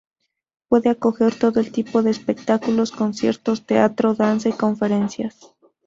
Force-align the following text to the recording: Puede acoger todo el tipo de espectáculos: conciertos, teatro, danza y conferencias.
Puede 0.67 0.89
acoger 0.89 1.35
todo 1.37 1.59
el 1.59 1.71
tipo 1.71 2.01
de 2.01 2.09
espectáculos: 2.09 2.91
conciertos, 2.91 3.67
teatro, 3.67 4.15
danza 4.15 4.49
y 4.49 4.53
conferencias. 4.53 5.53